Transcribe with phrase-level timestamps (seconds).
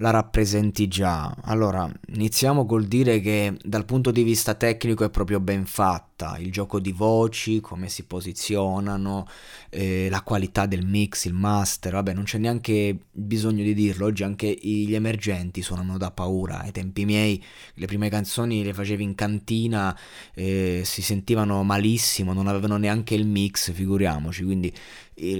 [0.00, 1.34] la rappresenti già.
[1.42, 6.50] Allora, iniziamo col dire che dal punto di vista tecnico è proprio ben fatta, il
[6.50, 9.26] gioco di voci, come si posizionano,
[9.68, 14.22] eh, la qualità del mix, il master, vabbè non c'è neanche bisogno di dirlo, oggi
[14.22, 17.42] anche gli emergenti suonano da paura, ai tempi miei
[17.74, 19.96] le prime canzoni le facevi in cantina,
[20.34, 24.72] eh, si sentivano malissimo, non avevano neanche il mix, figuriamoci, quindi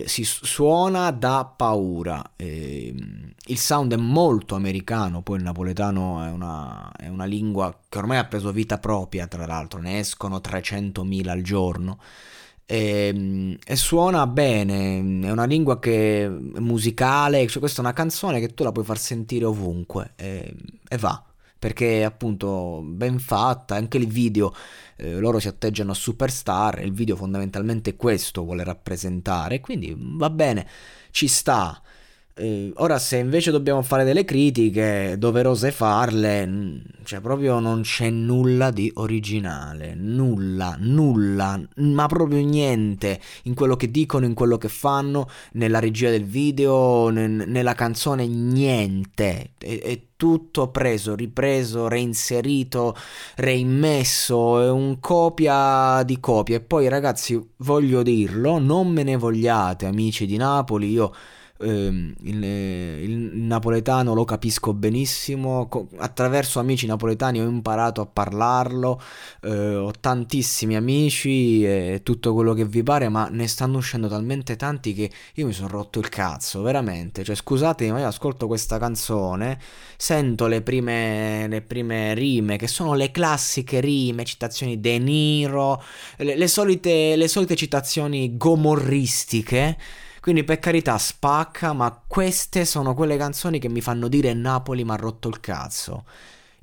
[0.05, 2.33] si suona da paura.
[2.37, 2.95] Eh,
[3.47, 8.19] il sound è molto americano, poi il napoletano è una, è una, lingua che ormai
[8.19, 11.98] ha preso vita propria, tra l'altro, ne escono 300.000 al giorno.
[12.67, 18.39] E, e suona bene, è una lingua che è musicale, cioè questa è una canzone
[18.39, 20.55] che tu la puoi far sentire ovunque e,
[20.89, 21.25] e va
[21.61, 24.55] perché è appunto ben fatta, anche il video,
[24.97, 30.67] eh, loro si atteggiano a superstar, il video fondamentalmente questo vuole rappresentare, quindi va bene,
[31.11, 31.81] ci sta.
[32.33, 38.70] Eh, ora, se invece dobbiamo fare delle critiche, doverose farle, cioè proprio non c'è nulla
[38.70, 45.28] di originale, nulla, nulla, ma proprio niente in quello che dicono, in quello che fanno,
[45.53, 49.51] nella regia del video, n- nella canzone, niente.
[49.58, 52.97] È, è tutto preso, ripreso, reinserito,
[53.36, 56.56] reimmesso, è un copia di copia.
[56.56, 61.12] E poi ragazzi, voglio dirlo, non me ne vogliate amici di Napoli, io
[61.62, 69.00] Ehm, il, il, napoletano lo capisco benissimo, attraverso amici napoletani ho imparato a parlarlo,
[69.42, 74.56] eh, ho tantissimi amici e tutto quello che vi pare, ma ne stanno uscendo talmente
[74.56, 77.24] tanti che io mi sono rotto il cazzo, veramente.
[77.24, 79.58] Cioè, scusatemi, ma io ascolto questa canzone,
[79.96, 85.83] sento le prime, le prime rime, che sono le classiche rime, citazioni De Niro,
[86.17, 89.77] le, le solite, le solite citazioni gomorristiche
[90.20, 94.91] quindi per carità spacca, ma queste sono quelle canzoni che mi fanno dire Napoli mi
[94.91, 96.05] ha rotto il cazzo.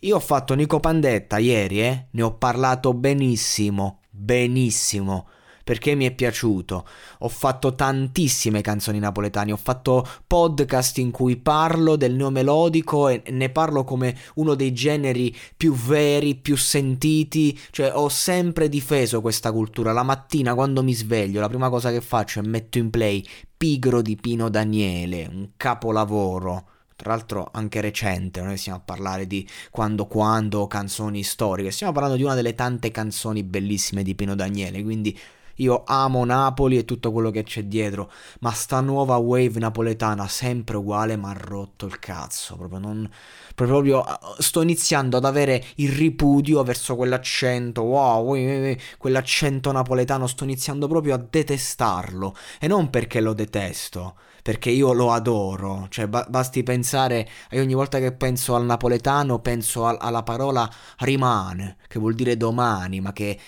[0.02, 2.06] Io ho fatto Nico Pandetta ieri, eh?
[2.12, 5.28] Ne ho parlato benissimo, benissimo
[5.68, 6.88] perché mi è piaciuto.
[7.20, 13.50] Ho fatto tantissime canzoni napoletane, ho fatto podcast in cui parlo del neomelodico e ne
[13.50, 19.92] parlo come uno dei generi più veri, più sentiti, cioè ho sempre difeso questa cultura.
[19.92, 23.22] La mattina quando mi sveglio, la prima cosa che faccio è metto in play
[23.58, 29.48] Pigro di Pino Daniele, un capolavoro tra l'altro anche recente, non stiamo a parlare di
[29.70, 34.82] quando quando canzoni storiche, stiamo parlando di una delle tante canzoni bellissime di Pino Daniele,
[34.82, 35.16] quindi
[35.58, 40.78] io amo Napoli e tutto quello che c'è dietro, ma sta nuova wave napoletana sempre
[40.78, 43.10] uguale mi ha rotto il cazzo, proprio non
[43.56, 44.04] proprio
[44.38, 51.26] sto iniziando ad avere il ripudio verso quell'accento, wow, quell'accento napoletano, sto iniziando proprio a
[51.28, 52.36] detestarlo.
[52.60, 57.98] E non perché lo detesto, perché io lo adoro, cioè ba- basti pensare, ogni volta
[58.00, 60.70] che penso al napoletano penso a- alla parola
[61.00, 63.40] rimane, che vuol dire domani, ma che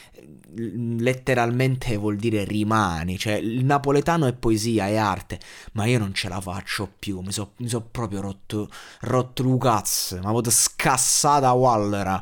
[0.56, 5.40] letteralmente vuol dire rimani, cioè il napoletano è poesia, è arte,
[5.74, 8.70] ma io non ce la faccio più, mi sono so proprio rotto,
[9.02, 12.22] rotto Lucaz, ma avuto scassata Wallera.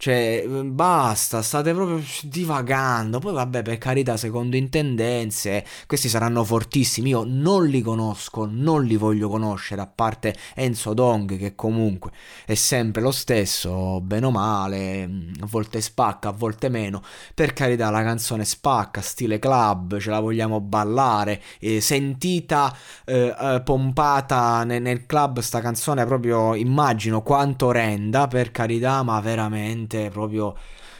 [0.00, 3.18] Cioè, mm, basta, state proprio divagando.
[3.18, 7.10] Poi, vabbè, per carità, secondo intendenze, questi saranno fortissimi.
[7.10, 12.12] Io non li conosco, non li voglio conoscere, a parte Enzo Dong, che comunque
[12.46, 17.02] è sempre lo stesso, bene o male, mm, a volte spacca, a volte meno.
[17.34, 22.74] Per carità, la canzone spacca, stile club, ce la vogliamo ballare, eh, sentita,
[23.04, 29.20] eh, eh, pompata nel, nel club, sta canzone proprio immagino quanto renda, per carità, ma
[29.20, 30.56] veramente veramente proprio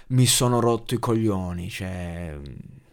[0.08, 2.36] mi sono rotto i coglioni, cioè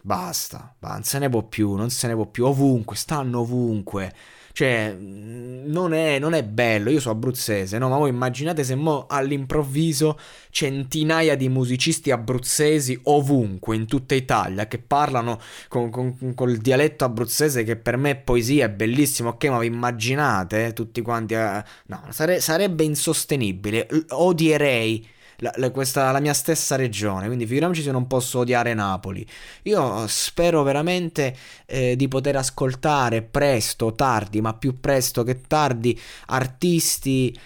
[0.00, 4.14] basta, non se ne può più, non se ne può più, ovunque, stanno ovunque.
[4.58, 7.88] Cioè, non è, non è bello, io sono abruzzese, no?
[7.88, 10.18] Ma voi immaginate se mo all'improvviso
[10.50, 15.90] centinaia di musicisti abruzzesi ovunque, in tutta Italia, che parlano con,
[16.34, 20.66] con, il dialetto abruzzese che per me è poesia, è bellissimo, ok, ma vi immaginate
[20.66, 21.34] eh, tutti quanti...
[21.34, 21.62] Eh?
[21.86, 25.06] No, sare, sarebbe insostenibile, odierei
[25.38, 29.26] la, la, questa, la mia stessa regione, quindi figuriamoci se non posso odiare Napoli.
[29.62, 31.36] Io spero veramente
[31.66, 37.38] eh, di poter ascoltare presto, tardi, ma più presto che tardi, artisti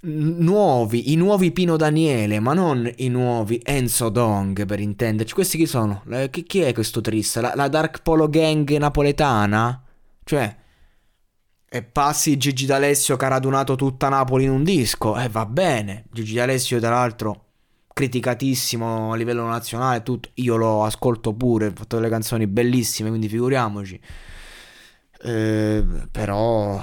[0.00, 5.34] nuovi, i nuovi Pino Daniele, ma non i nuovi Enzo Dong per intenderci.
[5.34, 6.02] Questi chi sono?
[6.30, 7.40] Chi, chi è questo triste?
[7.40, 9.82] La, la Dark Polo Gang napoletana?
[10.24, 10.56] Cioè,
[11.70, 15.44] e passi Gigi D'Alessio che ha radunato tutta Napoli in un disco, e eh, va
[15.46, 16.06] bene.
[16.10, 17.44] Gigi D'Alessio, tra l'altro,
[17.92, 20.30] criticatissimo a livello nazionale, tutto.
[20.34, 24.00] Io lo ascolto pure, ha fatto delle canzoni bellissime, quindi figuriamoci.
[25.20, 26.82] Eh, però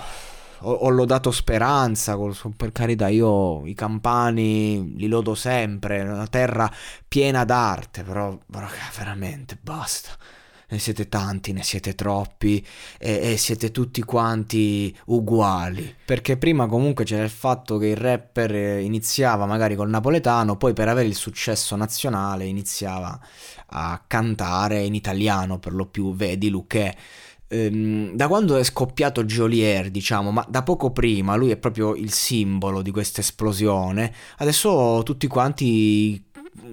[0.59, 2.17] ho, ho lodato speranza,
[2.55, 6.71] per carità, io i campani li lodo sempre, una terra
[7.07, 8.67] piena d'arte, però, però
[8.97, 10.15] veramente basta
[10.69, 12.65] ne siete tanti, ne siete troppi
[12.97, 15.95] e, e, siete tutti quanti uguali.
[16.05, 20.87] Perché prima comunque c'era il fatto che il rapper iniziava magari col napoletano, poi per
[20.87, 23.19] avere il successo nazionale iniziava
[23.67, 26.95] a cantare in italiano per lo più, vedi Luque
[27.47, 32.11] ehm, da quando è scoppiato Jolier, diciamo, ma da poco prima, lui è proprio il
[32.11, 34.13] simbolo di questa esplosione.
[34.37, 36.24] Adesso tutti quanti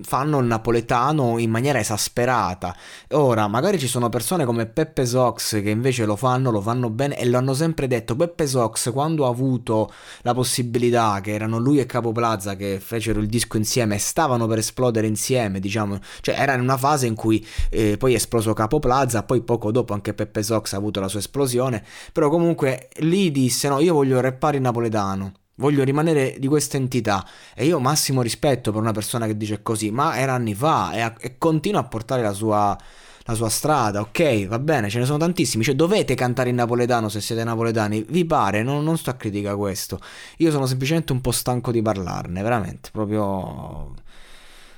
[0.03, 2.75] fanno il napoletano in maniera esasperata.
[3.11, 7.19] Ora, magari ci sono persone come Peppe Sox che invece lo fanno, lo fanno bene
[7.19, 8.17] e lo hanno sempre detto.
[8.17, 9.93] Peppe Sox, quando ha avuto
[10.23, 14.59] la possibilità, che erano lui e Capo Plaza che fecero il disco insieme stavano per
[14.59, 18.79] esplodere insieme, diciamo, cioè era in una fase in cui eh, poi è esploso Capo
[18.79, 23.31] Plaza, poi poco dopo anche Peppe Sox ha avuto la sua esplosione, però comunque lì
[23.31, 25.33] disse no, io voglio rappare in napoletano
[25.63, 27.25] voglio rimanere di questa entità.
[27.55, 30.93] E io ho massimo rispetto per una persona che dice così, ma era anni fa
[30.93, 32.77] e, a, e continua a portare la sua,
[33.23, 37.09] la sua, strada, ok, va bene, ce ne sono tantissimi, cioè dovete cantare in napoletano
[37.09, 40.01] se siete napoletani, vi pare, non, non sto a critica questo,
[40.39, 43.95] io sono semplicemente un po' stanco di parlarne, veramente, proprio...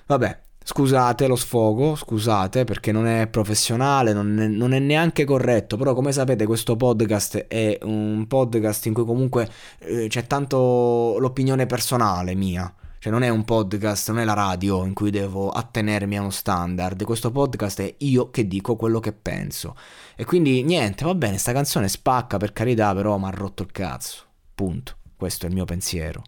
[0.06, 5.76] Vabbè, Scusate lo sfogo, scusate perché non è professionale, non è, non è, neanche corretto,
[5.76, 9.46] però come sapete questo podcast è un podcast in cui comunque
[9.80, 14.86] eh, c'è tanto l'opinione personale mia, cioè non è un podcast, non è la radio
[14.86, 19.12] in cui devo attenermi a uno standard, questo podcast è io che dico quello che
[19.12, 19.76] penso.
[20.16, 23.70] E quindi niente, va bene, sta canzone spacca per carità, però mi ha rotto il
[23.70, 24.22] cazzo,
[24.54, 26.22] punto, questo è il mio pensiero.